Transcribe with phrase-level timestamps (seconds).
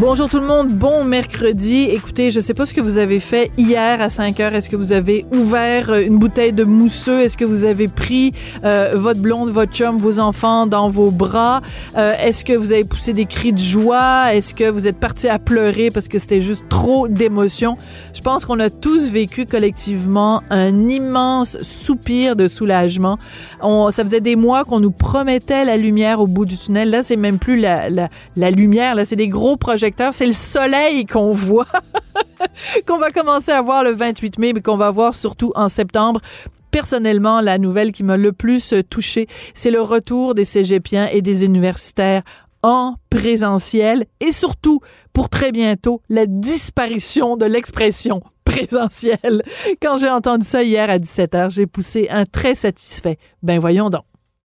[0.00, 1.82] Bonjour tout le monde, bon mercredi.
[1.88, 4.52] Écoutez, je sais pas ce que vous avez fait hier à 5 heures.
[4.52, 7.20] Est-ce que vous avez ouvert euh, une bouteille de mousseux?
[7.20, 8.32] Est-ce que vous avez pris
[8.64, 11.62] euh, votre blonde, votre chum, vos enfants dans vos bras?
[11.96, 14.34] Euh, Est-ce que vous avez poussé des cris de joie?
[14.34, 17.78] Est-ce que vous êtes parti à pleurer parce que c'était juste trop d'émotions?
[18.14, 23.16] Je pense qu'on a tous vécu collectivement un immense soupir de soulagement.
[23.62, 26.90] On, ça faisait des mois qu'on nous promettait la lumière au bout du tunnel.
[26.90, 30.32] Là, c'est même plus la, la, la lumière, là, c'est des gros projets c'est le
[30.32, 31.66] soleil qu'on voit,
[32.86, 36.20] qu'on va commencer à voir le 28 mai, mais qu'on va voir surtout en septembre
[36.70, 41.44] personnellement, la nouvelle qui m'a le plus touchée, c'est le retour des cégepiens et des
[41.44, 42.24] universitaires
[42.64, 44.80] en présentiel et surtout,
[45.12, 49.42] pour très bientôt, la disparition de l'expression présentielle.
[49.80, 53.18] Quand j'ai entendu ça hier à 17h, j'ai poussé un très satisfait.
[53.42, 54.02] Ben voyons donc.